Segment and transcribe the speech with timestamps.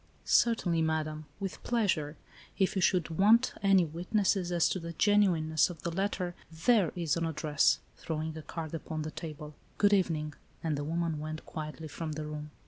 [0.25, 2.17] "Certainly, madam, with pleasure.
[2.57, 7.15] If you should want any witnesses as to the genuineness of the letter, there is
[7.17, 10.33] an address," throwing a card upon the table." Good evening,"
[10.63, 12.49] and the woman went quietly from the room.